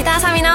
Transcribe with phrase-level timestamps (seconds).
[0.00, 0.48] 石田あさみの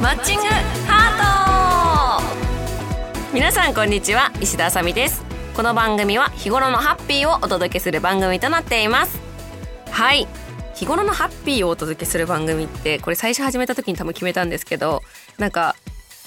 [0.00, 0.44] マッチング
[0.86, 3.34] ハート。
[3.34, 4.30] 皆さんこんにちは。
[4.40, 5.24] 石田あさみです。
[5.56, 9.20] この番組は日頃のハッピーをお届けする番組となっています。
[9.90, 10.28] はい。
[10.76, 15.02] 日頃のハッピーをお届けする番組ってこれ最初始めた時に多分決めたんですけど
[15.36, 15.74] なんか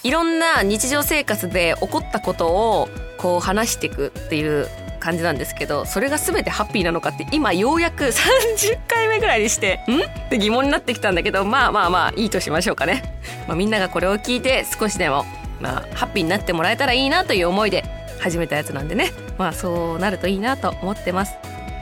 [0.04, 4.68] いろんな日常生活で起こったことをこう話していくっていう
[5.04, 10.00] 感じなんですけどそれが全てハッピーなのかって今ようやく30回目ぐらいにしてん？
[10.00, 13.04] って疑問になってきたんだけどまあまあまあいいとしましょうかね、
[13.46, 15.26] まあ、みんながこれを聞いて少しでも、
[15.60, 17.84] まあ、ハッピーになってもらえたらいいなという思いで
[18.22, 19.12] 始めたやつなんでね。
[19.38, 21.36] まあそうなるといいなと思ってます。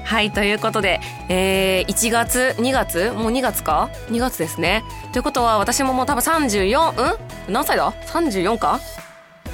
[0.04, 1.00] はいということで、
[1.30, 4.84] えー、1月2月もう2月か？2月ですね。
[5.14, 8.80] ということは私ももう多分34うん何歳だ？34か？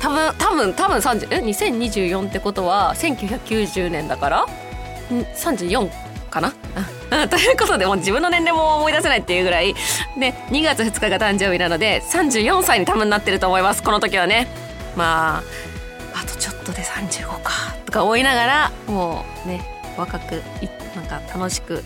[0.07, 4.45] 多分多分多分30え2024ってことは1990年だから
[5.09, 5.89] 34
[6.29, 6.53] かな？
[7.27, 9.73] ということでもう自分の年齢も思い出せないっていうぐらい
[10.17, 14.47] で2月2日が誕生日なので34歳に多分なってると思いますこの時はね。
[14.95, 15.43] ま
[16.13, 17.51] ああとちょっとで35か
[17.85, 19.61] とか思いながらもうね
[19.97, 20.41] 若く
[20.95, 21.83] なんか楽しく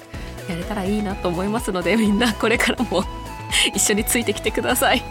[0.48, 3.04] やれたらいいなと思いますのでみんなこれからも
[3.74, 5.04] 一緒についてきてください。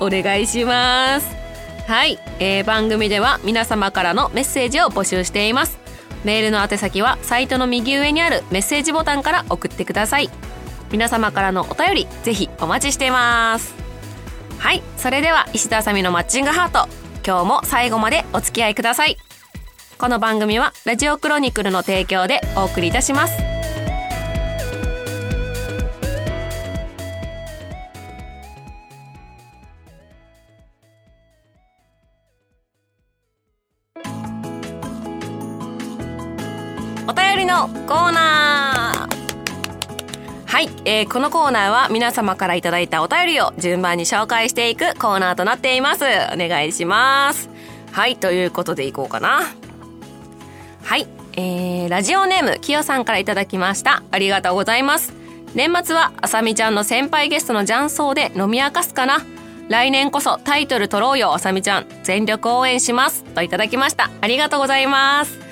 [0.00, 1.45] お願いします。
[1.86, 5.78] はい、えー、番組では皆様からのメッセージを募集しています。
[6.24, 10.28] メールの宛先はサイトの右上にあるメッセージボタンから送ってください。
[10.90, 13.74] 皆様からのお便りぜひお待ちしています。
[14.58, 14.82] はい。
[14.96, 16.88] それでは石田あさみのマッチングハート。
[17.24, 19.16] 今日も最後までお付き合いください。
[19.96, 23.55] この番組はラジオクロニクルの提供でお送りいたします。
[37.44, 39.16] のコーナー。
[40.46, 46.04] はい、えー、このコーナーは皆様からいただいたお便りを順番に紹介していくコーナーとなっています。
[46.04, 47.50] お願いします。
[47.92, 49.42] はいということでいこうかな。
[50.82, 54.02] はいえー、ラジオネームきよさんからいただきました。
[54.10, 55.12] ありがとうございます。
[55.54, 59.18] 年末はあさみちゃんの先輩ゲストの雀荘で飲み明かすかな。
[59.68, 61.86] 来年こそタイトル取ろうよあさみちゃん。
[62.04, 63.24] 全力応援します。
[63.24, 64.10] といただきました。
[64.20, 65.45] ありがとうございます。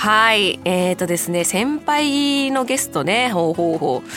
[0.00, 0.58] はい。
[0.64, 4.08] えっ、ー、とですね、先輩のゲストね、ほうほうほう。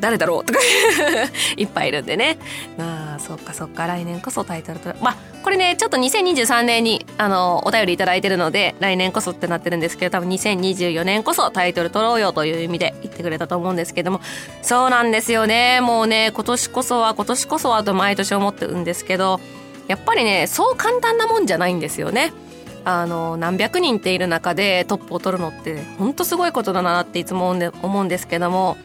[0.00, 0.44] 誰だろう？
[0.46, 0.58] とか
[1.58, 2.38] いっぱいいるんでね。
[2.78, 4.94] まあ、そっかそっか、来年こそタイトルと。
[5.02, 14.22] まあ、これね、ちょっと2023年に、あの、お便りいいてるので、来年こそってなってるんですけど、多分2024年こそタイトル取ろうよという意味で言ってくれたと思うんですけども、
[14.62, 15.82] そうなんですよね。
[15.82, 19.38] もうね、今年こそは、今年こそはと毎年思ってるんですけど、
[19.86, 22.32] やっぱりね、そう簡単なもんじゃないんですよね。
[22.88, 28.76] あの何百人っている中でトップを取るのって本当すごいことだなっていつも思うんですけども、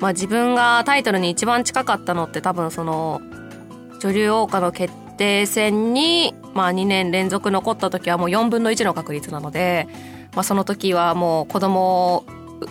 [0.00, 3.22] まあ、自分がタイトルに一番近かったのって多分その
[4.00, 9.86] 女流王家の決定戦に、まあ、2年連続残った時はもう4分の1の確率なので、
[10.34, 12.24] まあ、その時はもう子供を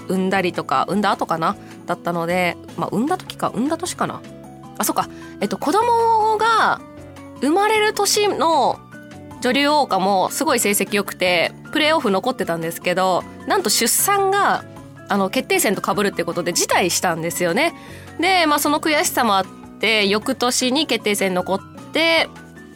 [0.10, 1.56] 産んだりとか産んだ後かな
[1.86, 4.22] だったので、まあ、産んだ時か産んだ年かな。
[4.78, 5.08] あそうか。
[5.40, 6.82] えっと子供が
[7.40, 8.82] 生まれる年の
[9.42, 14.64] 女流王家もすごい成績良くてプレーオフ残ってたんですけどなんと出産が
[15.10, 17.74] あの決定戦と被るってことで辞退したんですよね。
[18.20, 19.46] で、まあ、その悔しさもあっ
[19.80, 21.60] て翌年に決定戦残っ
[21.94, 22.28] て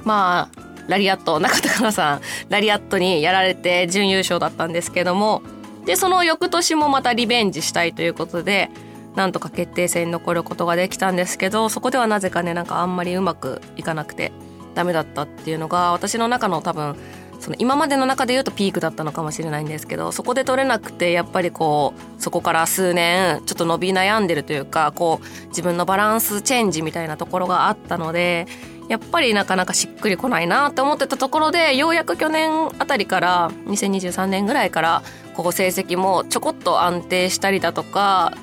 [0.03, 5.41] まあラリアット中田香菜さんラリアットにやられて準優勝だったんですけども
[5.85, 8.69] でその翌年もまたリベンジしたいということで
[9.15, 14.31] なんとか決定戦に残ることができたんですけどそこではなぜかねなんかあんまりうまくいかなくて
[14.73, 16.95] ダメだったっていうのが私の中の多分
[17.41, 28.45] その今までの中で言うとピークだったのかもしれないんですけどそこで取れなくてやっぱりこうそこから数年ちょっと伸び悩んでるというかこう自分のバランスチェンジみたいなところがあったので
[28.89, 35.01] やっぱりなかなかしっくりこないなって思ってたところでようやく去年あたりから2023年ぐらいから
[35.33, 38.33] こう成績もちょこっと安定したりだとか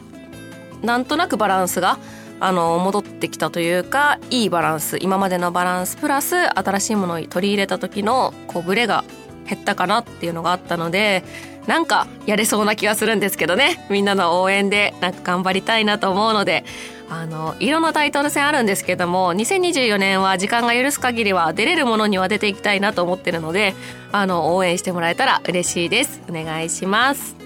[0.83, 1.99] なんとなくバランスが
[2.41, 9.05] あの戻ってきたというかいいバランス今までのバランスプラス新しいものを取り入れた時のこうブレが
[9.49, 11.25] 減ったかなっていうのがあったので
[11.67, 13.87] なんかやれそうな気がするんですけどね。
[13.91, 16.65] みんなの応援でなんか頑張りたいなと思うので
[17.11, 23.75] あのいろんなタイトル戦あるんですけども2024年は時間が許す限りは出れるものには出ていきたいなと思ってるので
[24.13, 26.23] あの応援してもらえたら嬉しいです。
[26.29, 27.37] お願いします。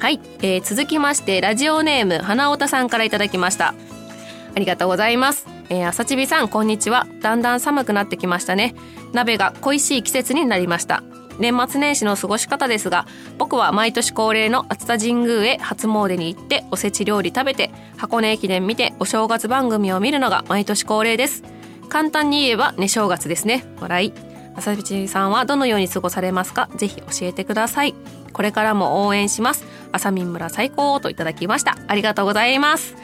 [0.00, 3.74] はい、えー、続きましてラジオネーム花尾田さんからいただきました。
[4.54, 5.46] ありがとうございます。
[5.68, 7.06] えー、朝ちびさん、こんにちは。
[7.20, 8.74] だんだん寒くなってきましたね。
[9.12, 11.02] 鍋が恋しい季節になりました。
[11.38, 13.06] 年末年始の過ごし方ですが、
[13.38, 21.42] 僕は毎年恒例の熱田神宮へ初詣に行っておせち料理食べて、箱根駅伝見てお正月番組を見るのが毎年恒例です。
[21.88, 24.12] 簡単に言えばね正月ですね笑い
[24.54, 26.68] 朝道さんはどのように過ごされますか？
[26.76, 27.96] ぜひ教えてください
[28.32, 32.94] これからも応援します朝民村最高といただきましたありがとうございます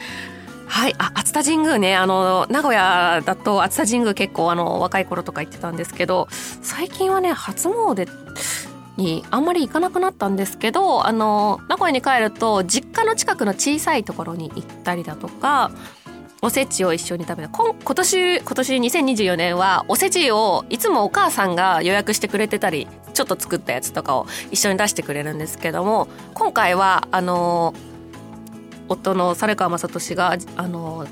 [0.66, 8.08] はい、あ、熱田神宮ね、あの、名古屋だと熱田神宮結構あの、若い頃とか行ってたんですけど、最近はね、初詣
[8.96, 15.70] にあんまり行かなくなったんですけど、あの、名古屋に帰ると、実家の近くの小さいところに行ったりだとか、
[16.42, 17.48] おせちを一緒に食べた。
[17.48, 27.74] 今今年今年2024年はおせちをいつもお母さんが予約してくれてたりちょっと作ったやつとかを一緒に出してくれるんですけども今回はあの
[28.88, 31.06] 夫の猿川真寿があの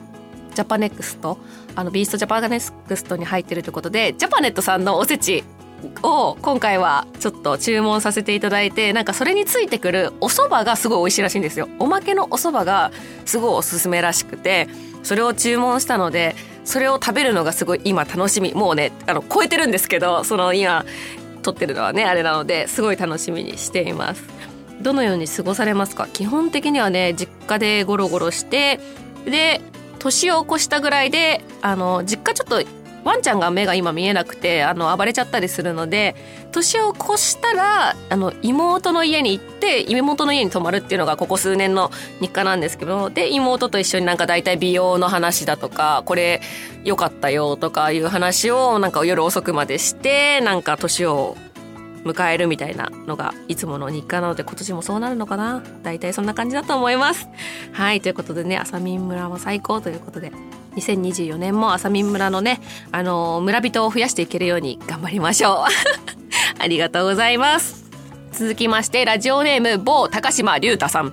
[0.55, 1.39] ジャパネクスト
[1.75, 5.45] あの BEAST Japanext に入ってるということでジャパネットさんのおせち
[6.03, 11.69] を今回はちょっと注文させていただいてなんかそれについてくるお蕎麦がすごい美味しいらしいんですよ。
[11.79, 12.91] おまけのお蕎麦が
[13.27, 14.69] すごいおすすめらしくて
[15.03, 18.55] それを注文したのでそれを食べるのがすごい今楽しみ。
[18.55, 20.85] もうねあの超えてるんですけどその今
[21.43, 24.25] 撮ってるのはねあれなのですごい楽しみにしています。
[24.83, 26.07] どのように過ごされますか？
[26.13, 28.81] 基本的にはね実家でゴロゴロして
[29.25, 29.61] で
[29.99, 32.63] 年を越したぐらいであの実家ちょっと
[33.05, 36.17] ワンちゃんが目が今見えなくてあの暴れちゃったりするので
[36.53, 41.91] 年を越したらあの妹の家に行って妹の家に泊まるっていうのがここ数年の
[42.21, 46.41] 日課なんですけどで妹と一緒になんか大体美容の話だとかこれ
[46.83, 51.37] 良かったよとかいう話をなんか夜遅くまでしてなんか年を
[52.05, 55.63] 迎えるみたいなのがいつもの日課なので今年もそうなるのかな。
[55.83, 57.29] 大体そんな感じだと思います。
[57.73, 60.33] はいということでねあさみん村も最高ということで
[60.77, 62.61] 2024年もあさみん村のね
[62.93, 65.57] あの村人を増やしていけるように頑張りましょう。
[66.59, 67.84] ありがとうございます。
[68.35, 71.13] 続きましてラジオネーム某高島龍太さん。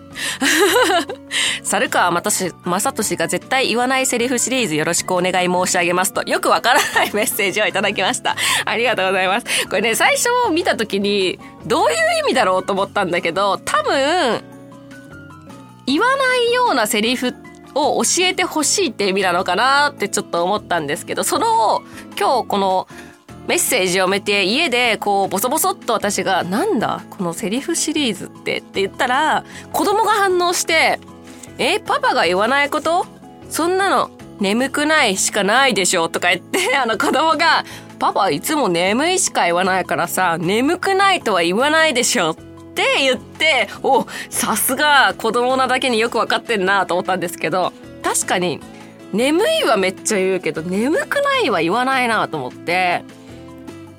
[1.64, 2.52] 猿川正
[2.94, 8.36] 俊が絶対言わないセリフシリーズよろしくお願い申し上げますとよくわからないメッセージをいただきました。
[8.66, 9.46] ありがとうございます。
[9.70, 14.44] これね最初見た時にどういう意味だろうと思ったんだけど多分
[15.86, 17.36] 言わないようなセリフ
[17.76, 21.84] を教えてほしいって意味なのかなってちょっと思ったんですけどその
[22.18, 22.88] 今日この
[23.48, 29.44] メッセージを見て家でこうボソボソっと私が「なんだこのセリフシリーズって」って言ったら
[29.74, 31.00] 子供が反応して
[31.58, 33.06] 「えパパが言わないこと？
[33.50, 34.10] そんなの
[34.40, 37.66] 眠くないしかないでしょ」とか言って あの子供が
[38.00, 42.36] 「パパいつも眠いしか言わないからさ眠くないとは言わないでしょ」っ
[42.74, 48.62] て言っておさすが子供なだけによく分かってんなと思ったんですけど確かに
[49.12, 53.04] 眠いはめっちゃ言うけど眠くないは言わないなと思って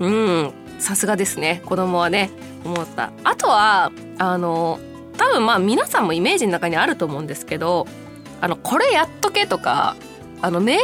[0.02, 1.62] うんさすがですね。
[1.64, 2.30] 子供はね
[2.64, 3.12] 思った。
[3.22, 4.80] あとはあの
[5.16, 7.86] 多分まあ皆さんもイメージの中にあると思うんですけど
[8.40, 9.94] あのこれやっとけとか
[10.40, 10.82] あの命令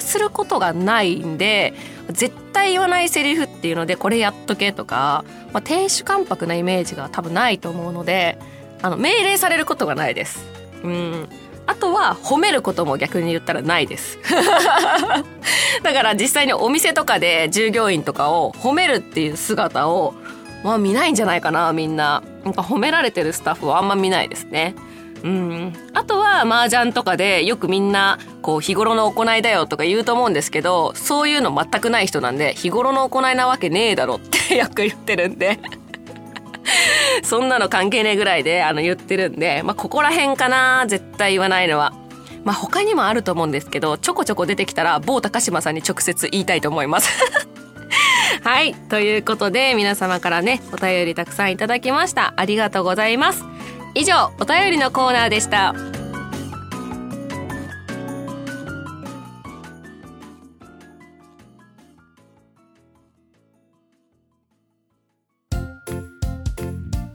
[0.00, 1.74] することがないんで
[2.10, 8.38] 絶対言わないセリフっていうのでこれやっとけとか、まあ、亭主関白なイメージが多分ないと思うので
[8.80, 10.46] あの命令されることがないです。
[10.82, 11.28] うん。
[11.68, 14.18] あとは褒めることも逆に言ったらないです。
[15.82, 20.14] だから実際にお店とかで従業員とかを褒めるっていう姿を
[20.64, 22.22] まあ見ないんじゃないかなみんな。
[22.44, 24.74] なんか褒められてるスタッフはあんま見ないですね。
[25.22, 35.58] うん、あとは麻雀とかでよくみんなこう日頃の行いだよとか言うと思うんですけどそういうの全くない人なんで日頃の行いなわけねえだろって よく言ってるんで。
[37.22, 41.92] そんなの関係ねえぐらいであの言ってるんで、まあ、ここら辺かな絶対言わないのは。
[42.44, 47.10] まあ、他にもあると思うんですけど、ちょこちょこ出てきたら、某高島さんに直接言いたいと思います。
[48.42, 48.74] はい。
[48.74, 52.32] ということで、皆様からね、お便りたくさんいただきました。
[52.36, 53.44] ありがとうございます。
[53.94, 55.74] 以上、お便りのコーナーでした。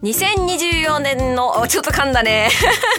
[0.04, 2.50] 2024年の、ちょっと噛んだね。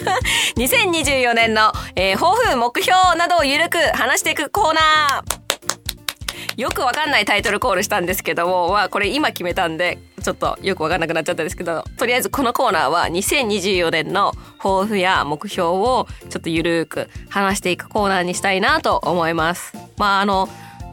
[0.57, 6.61] 2024年の、えー、抱負、目標などをゆるく話していくコーナー。
[6.61, 19.73] よくわかんないタイトルコールしたんですけども、まあこれ今決めたんで、ちょっとよくわかんなくなっちゃったんですけど、とりあえずこのコーナーは2024年の抱負や目標をちょっとゆるく話していくコーナーにしたいなと思います。
[19.97, 20.49] まああの、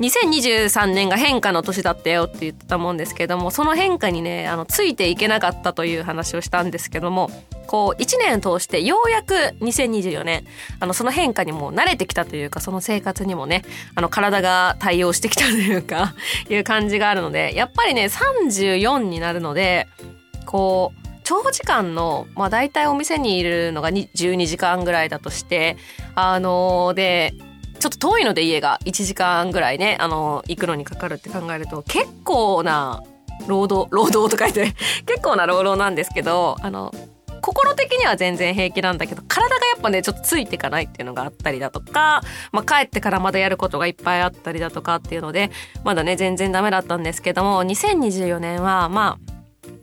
[0.08, 7.30] 2023年が変化の年だったよって言ってたもんですけどもその変化にねあのついていけなかったという話をしたんですけども
[7.66, 10.44] こう1年通してようやく2024年
[10.80, 16.14] あのその変化にも慣れてきたというかその生活にもねあの体が対応してきたというか
[16.50, 19.88] いう感じがあるのでやっぱりね34になるので
[20.46, 25.76] こう長時間の、まあ大体お店にいるのが12時間ぐらいだとして、
[26.14, 27.34] あのー、で、
[27.82, 33.02] ちょっと遠いので家が1時間ぐらいね、あの、行くのにかかるって考えると、結構な
[33.48, 34.72] 労働、労働と書いて、
[35.04, 36.94] 結構な労働なんですけど、あの、
[37.40, 42.22] 心的には全然平気なんだけど、体がやっぱね、ちょっとついていかないっていうのがあったりだとか、
[42.52, 45.50] まあ帰ってからまだやることがいっぱいあったりだとかっていうので、
[45.82, 49.32] まだね、全然ダメだったんですけども、2024年は、まあ、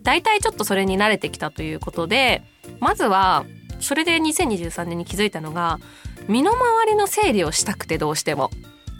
[0.02, 2.44] 大体ちょっとそれに慣れてきたということで、
[2.78, 3.44] まずは、
[3.78, 5.78] それで2023年に気づいたのが、
[6.28, 8.50] 身の回りの整理をしたくてどうしても。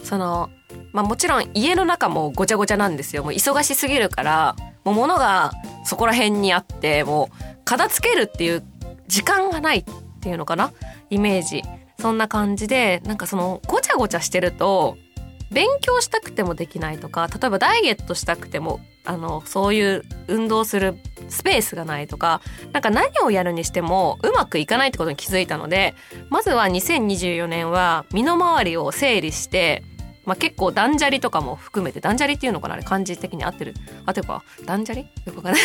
[0.03, 0.51] その、
[0.93, 3.23] まあもちろん家の中もごちゃごちゃなんですよ。
[3.23, 5.53] もう忙しすぎるから、もう物が
[5.85, 8.65] そこら辺にあって、もう片付けるっていう
[9.07, 9.85] 時間がないっ
[10.21, 10.73] ていうのかな
[11.11, 11.63] イメージ。
[12.01, 14.97] そんな感じで、なんかそのごちゃごちゃしてると、
[15.51, 20.97] 勉強したくてもできないとか、例えばダイエットしたくても、あの、そういう運動する
[21.29, 22.41] スペースがないとか、
[22.73, 25.95] なんか何をやるにしてもうまくいかないってことに気づいたので、
[26.29, 29.83] まずは2024年は身の回りを整理して、
[30.25, 33.75] まあ、結構断捨離とかも含めて断捨離っていうのかなあれ漢字的に合ってる。
[34.07, 35.07] あてば断捨離？
[35.27, 35.63] よくわかんない。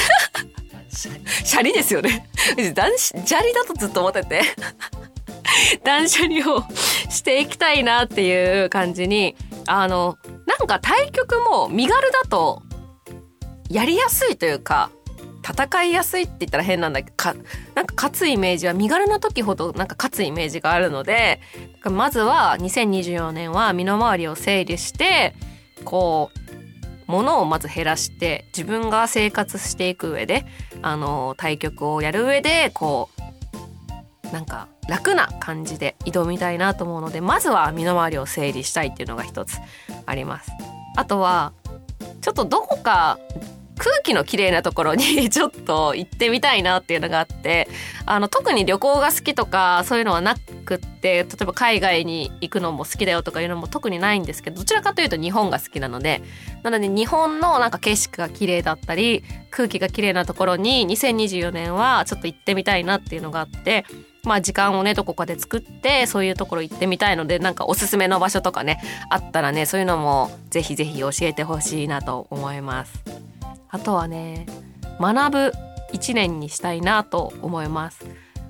[0.89, 2.27] シャリですよね。
[2.73, 4.41] 断捨離だとずっと思ってて。
[5.83, 6.63] 断捨離を
[7.09, 9.35] していきたいなっていう感じに
[9.67, 12.63] あのなんか対局も身軽だと
[13.69, 14.91] やりやすいというか
[15.47, 17.35] 戦いやすいって言ったら変なんだけどか
[17.75, 21.39] なんか勝つイメージは身軽な時ほどなんか勝つイメージがあるので
[21.83, 25.35] まずは2024年は身の回りを整理して
[25.83, 26.39] こう
[27.07, 30.45] 物をまず減らして自分が生活していく上で
[30.81, 33.09] あの対局をやる上でこ
[34.29, 39.57] うなんか楽な感じで挑みたいなと思うのでまずは身の回りを整理したいっていうのが一つ
[40.05, 40.51] あります。
[40.95, 41.53] あとは
[42.21, 43.19] ちょっとどこか
[43.77, 47.67] 空気の綺麗なところに ちょっと行ってみたいなっていうのがあって
[48.05, 56.21] あの特に旅行が好きとかそういうのはなくって例えば海外に行くのも好きだよとかいうのも特にないんですけどどちらかというと日本が好きなので
[56.63, 63.85] なので日本のなんか景色が綺麗だったり空気が綺麗なところに2024年はちょっと行ってみたいなっていうのがあって
[64.25, 73.03] まあ時間をねどこかで作ってそういうところ行ってみたいのでなんかおすすめの場所とかねあったらねそういうのもぜひぜひ教えてほしいなと思います。
[73.69, 74.45] あとはね
[74.99, 75.53] 学ぶ
[75.91, 78.05] 一年にしたいなと思います。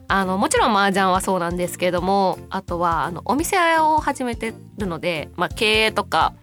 [0.08, 6.36] あのもちろん麻雀はそうなんですけれどもあとはあのお店を始めてるので、まあ、経営とか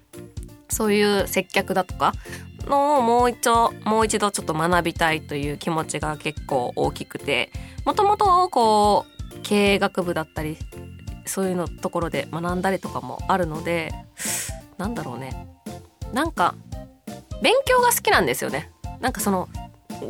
[0.68, 2.12] そういう接客だとか
[2.66, 7.50] のをもう一度もう一度ちょっと学びたいという気持ちが結構大きくて
[7.84, 10.56] もともとこう経営学部だったり
[11.26, 13.92] そういうのところで学んだりとかもあるので
[14.78, 15.49] なんだろうね
[16.12, 16.54] なんか
[17.42, 18.70] 勉強が好きなんですよね。
[19.00, 19.49] なんかその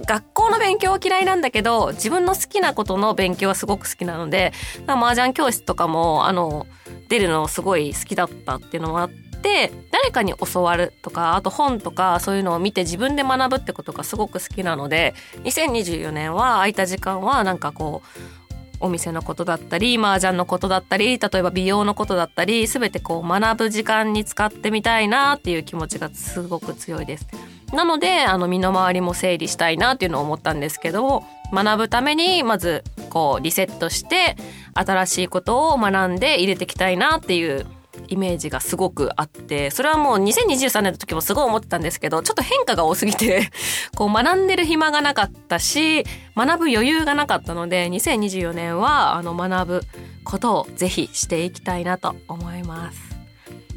[0.07, 4.53] 学校の勉強は嫌いなんだけど自分の好きなことの勉強はすごく好きなので
[4.87, 6.67] 麻雀教室とかもあの
[7.09, 9.11] 出るのすごい好きだったっていうのもあっ
[9.43, 18.42] て誰かに教わるとかあと本とかそういうのを見て自分で学ぶってことがすごく好きなので2024年は空いた時間はなんかこう
[18.83, 27.27] お店のことだったり麻雀のことだったり例えば美容のことだったり全てこう学ぶ時間に使ってみたいなっていう気持ちがすごく強いです。
[27.73, 31.23] なのであの身の回りも整理したいなっていうのを思ったんですけど
[31.55, 34.37] 学ぶためにまずこうリセットして
[34.75, 37.67] 新しいことを学んで入れていきたいなっていう
[38.09, 43.51] イメージがすごくあってそれはもう2023年の時もすごい思ってたんですけどちょっと変化が多すぎて
[43.97, 46.05] こう学んでる暇がなかったし
[46.37, 49.83] 学ぶ余裕がなかったので2024年はあの学ぶ
[50.25, 53.13] ことをぜひしていきたいなと思います。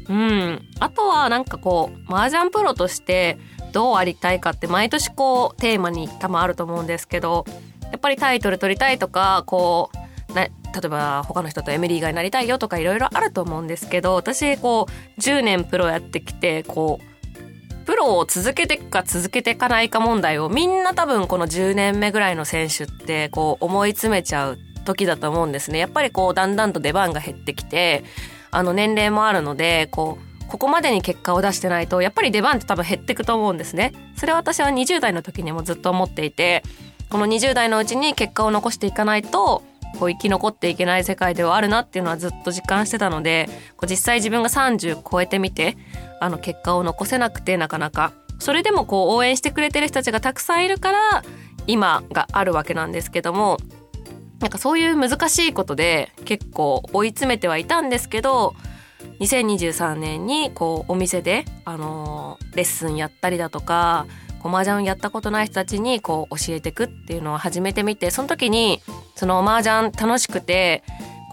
[0.08, 3.38] うん、あとはなんかこう麻雀プロとして
[3.72, 7.44] どうありたいかって毎年こうテーマに多分あると思うんですけど
[7.90, 10.05] やっぱりタイトル取りたいとかこう
[10.76, 25.78] 例えば他の人とエミリーがになりたいよとかいろいろあると思うんですけど私こう10年プロやってきてこうプロを続けていくか続けていかないか問題をみんな多分この10年目ぐらいの選手ってこう思い詰めちゃう時だと思うんですね。
[25.78, 28.04] やっぱりこうだんだんと出番が減ってきて
[28.50, 33.92] あの年齢もあるのでこうここまでに結果を出してないとやっぱり出番って多分減っていくと思うんですね。
[34.16, 36.62] それは私は20代の時にもずっと思っていて
[37.08, 39.62] この20代のうちに結果を残していかないと
[39.96, 45.76] こう生き残っていけない世界ではあるなっていうのはずっと実感してたのでこう実際自分が30超えてみて
[46.20, 48.12] あの結果を残せなくてなかなか。
[48.38, 51.22] それでもこう応援してくれてる人たちがたくさんいるから
[51.66, 53.56] 今があるわけなんですけども
[54.40, 58.54] なんかそういう難しいことで結構追い詰めてはいたんですけど
[59.20, 64.06] 2023年にこうお店で、あの、レッスンやったりだとか
[64.46, 68.80] こう麻雀やったことない人たちにこう教えてくっていうのを始めてみてその時に
[69.16, 70.84] その麻雀楽しくて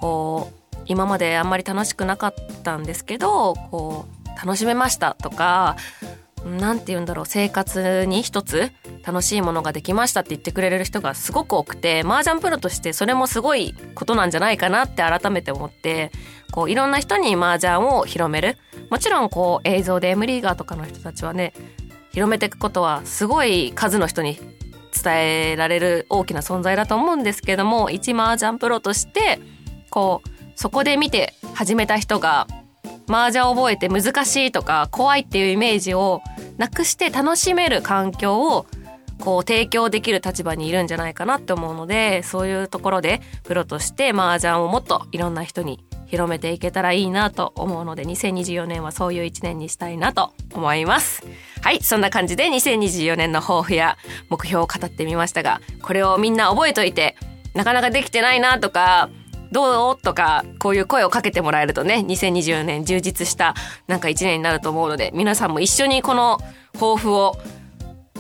[0.02, 5.78] こう今まであんまり楽しくなかったんですけどこう楽しめましたとか
[6.44, 8.72] 何て言うんだろう生活に一つ
[9.06, 16.12] 楽しいものができましたって言ってくれる人がすごく多くて麻雀プロとしてそれもすごいことなんじゃないかなって改めて思って
[16.52, 18.58] こういろんな人に麻雀を広める。
[18.90, 21.54] もちろんこう映像で M リーガーとかの人たちはね
[22.14, 24.40] 広めていくことはすごい数の人に
[25.04, 29.40] 伝えられる大きな存在だと思うんですけども一麻雀プロとして
[29.90, 32.48] こうそこで見て始めた人が
[33.10, 36.22] 麻雀を覚えて難しいとか怖いっていうイメージを
[36.58, 38.68] なくして楽しめる環境を
[39.20, 51.24] こう提供できる立場にいるんじゃないかなって思うのでそういうところでプロとして麻雀をもっといろんな人に広めていけたらいいなと思うので2024年はそういう1年にしたいなと思います。
[51.64, 53.98] はいそんな感じで2024年の抱負や
[54.30, 57.16] 目標を語ってみましたがこれをみんな覚えといて
[57.56, 59.10] なかなかできてないなとか
[59.52, 59.98] どう？
[60.00, 63.56] とか、こういう声をかけてもらえるとね、2024年充実した
[63.88, 66.40] なんか一年になると思うので、皆さんも一緒にこの
[66.74, 67.38] 抱負を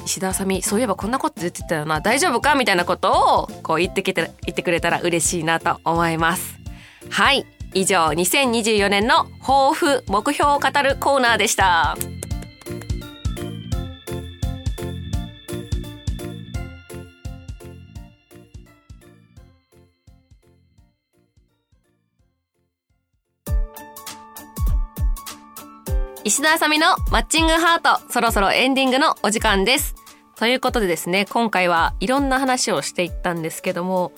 [0.05, 2.53] 石田あさみそういえばこんなこと言ってたよな大丈夫か？
[2.55, 6.59] みたいなことをこう言ってきて言ってくれたら嬉しいなと思います。
[7.09, 7.47] はい。
[7.73, 11.97] 以上2024年の抱負目標を語るコーナーでした
[26.25, 29.93] 石田あさみのマッチングハート、そろそろエンディングのお時間です。
[30.37, 34.13] ということでですね、今回はいろんな話をしていったんですけども、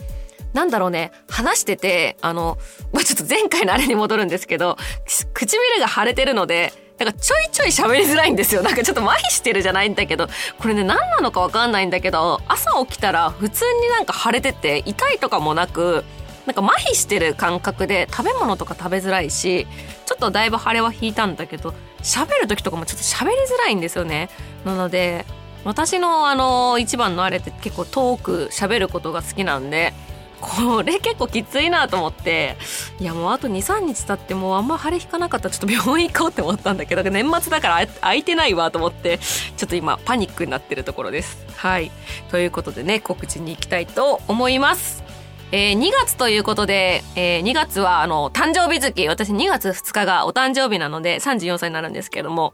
[0.55, 2.57] なんだろうね、話してて、あの、
[2.93, 4.77] まあちょっと前回のあれに戻るんですけど、
[5.33, 8.63] 唇が腫れてるので、なんかちょいちょい喋りづらいんですよ。
[8.63, 16.05] なんかちょっと麻痺してるじゃないんだけど、これね、何なのかわかんないんだけど、朝起きたら普通になんか腫れてて、痛いとかもなく、
[16.45, 19.65] なんか麻痺してる感覚で食べ物とか食べづらいし
[20.05, 24.29] ちょっとだいぶ腫れは引いたんだけど喋る時とかもちょっと喋りづらいんですよね
[24.63, 25.25] なので
[25.63, 29.95] 私のあの一番のあれって結構遠く喋ることが好きなんで
[30.41, 32.57] これ結構きついなと思って。
[32.99, 41.45] いやもうあと23日経ってもうあんま腫れ引かなかったらちょっと病院行こうって思ったんだけど年末だから空いてないわと思ってちょっと今パニックになってるところです。
[41.55, 41.91] はい。
[42.29, 45.03] ということでね告知に行きたいと思います。
[45.51, 49.07] えー、2月ということで、えー、2月はあの誕生日月。
[49.07, 52.53] 私2月2日がお誕生日なので34歳になるんですけども。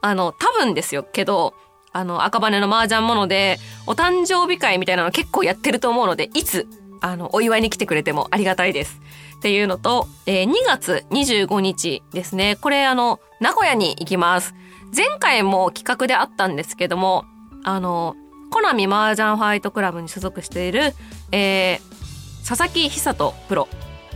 [0.00, 1.02] あの多分ですよ。
[1.02, 1.54] けど
[1.92, 6.66] あの赤羽の麻雀ものでお誕生日会みたいなの結構やってると思うのでいつ
[7.00, 9.00] あのお祝いに来てくれてもありがたいです。
[9.36, 14.54] っていうのと、えー、2月25日ですねこれあの名古屋に行きます。
[14.96, 17.24] 前回も企画であったんですけども
[17.64, 18.16] あの
[18.50, 20.94] コナミ麻雀ファイトクラブに所属している、
[21.32, 23.68] えー、佐々木久人プロ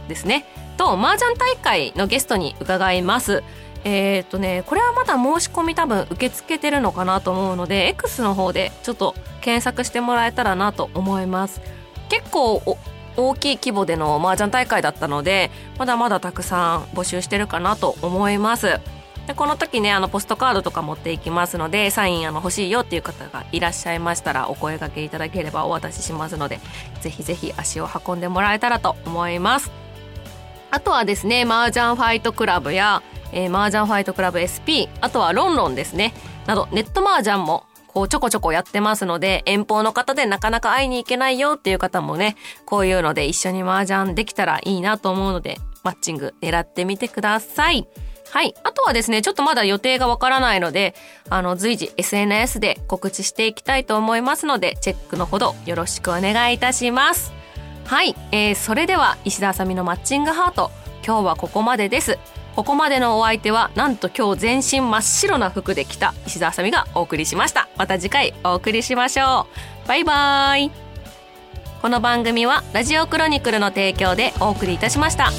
[0.09, 0.47] ですね
[0.79, 3.43] と麻雀大会のゲストに伺います
[3.85, 11.61] えっ、とねこれはまだ申し込み多分受け付けてるのかなと思うので X の方でちょっと検索してもらえたらなと思います
[12.13, 12.63] 結構
[13.17, 18.81] 大きい規模での麻雀大会だったのでまだまだたくさん募集してるかなと思います。
[19.27, 26.59] でこの時ねあのポストカードとか持っていきますのでサインあの欲しいよっていう方がいらっしゃいましたらお声掛けいただければお渡ししますので
[27.01, 29.71] ぜひぜひ足を運んでもらえたらと思います。
[30.71, 36.13] あとはですね麻雀ファイトクラブや、えー、麻雀ファイトクラブ SP あとはロンロンですね。
[36.47, 47.87] などネット麻雀もこうちょこちょこやってますので遠方の方でなかなか会いに行けないよっていう方もねこういうので一緒に麻雀できたらいいなと思うのでマッチング狙ってみてください。
[48.31, 48.55] はい。
[48.65, 50.95] あとはですね、ちょっとまだ予定がわからないので、
[51.29, 57.31] あの、随時 SNS で告知していきたいと思いますので、チェックのほどよろしくお願いいたします。
[57.85, 58.17] はい。
[58.31, 60.71] えー、それでは、石田あさみのマッチングハート、
[61.07, 62.19] 今日はここまでです。
[62.55, 67.69] ここまでのお相手は、なんと今日全身真っ白な服で来た石澤あさみがお送りしました。
[67.77, 69.47] また次回お送りしましょ
[69.85, 69.89] う。
[69.89, 70.71] バイバーイ。
[71.81, 75.31] この番組は、ラジオクロニクルの提供でお送りいたしました。